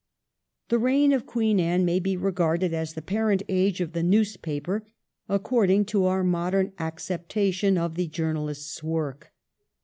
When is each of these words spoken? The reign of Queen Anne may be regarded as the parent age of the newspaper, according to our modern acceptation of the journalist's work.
The 0.69 0.79
reign 0.79 1.11
of 1.13 1.27
Queen 1.27 1.59
Anne 1.59 1.85
may 1.85 1.99
be 1.99 2.17
regarded 2.17 2.73
as 2.73 2.95
the 2.95 3.03
parent 3.03 3.43
age 3.47 3.81
of 3.81 3.93
the 3.93 4.01
newspaper, 4.01 4.83
according 5.29 5.85
to 5.93 6.05
our 6.05 6.23
modern 6.23 6.73
acceptation 6.79 7.77
of 7.77 7.93
the 7.93 8.07
journalist's 8.07 8.81
work. 8.81 9.31